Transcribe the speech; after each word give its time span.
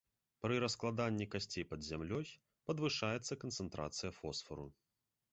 Пры 0.43 0.55
раскладанні 0.61 1.25
касцей 1.33 1.65
пад 1.73 1.83
зямлёй 1.89 2.31
падвышаецца 2.69 3.37
канцэнтрацыя 3.43 4.11
фосфару. 4.21 4.65